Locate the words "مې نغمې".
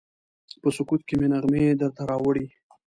1.19-1.63